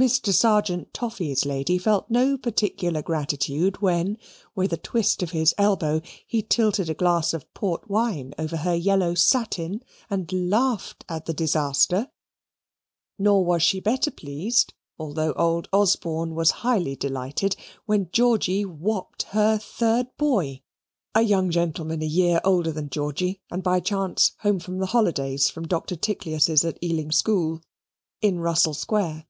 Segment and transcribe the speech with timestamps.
[0.00, 0.32] Mr.
[0.32, 4.16] Sergeant Toffy's lady felt no particular gratitude, when,
[4.54, 8.74] with a twist of his elbow, he tilted a glass of port wine over her
[8.74, 12.10] yellow satin and laughed at the disaster;
[13.18, 17.54] nor was she better pleased, although old Osborne was highly delighted,
[17.84, 20.62] when Georgy "whopped" her third boy
[21.14, 25.50] (a young gentleman a year older than Georgy, and by chance home for the holidays
[25.50, 25.96] from Dr.
[25.96, 27.60] Tickleus's at Ealing School)
[28.22, 29.26] in Russell Square.